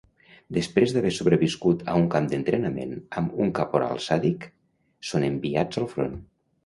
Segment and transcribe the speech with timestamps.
[0.55, 4.49] Després d'haver sobreviscut a un camp d'entrenament amb un caporal sàdic,
[5.11, 6.19] són enviats al front.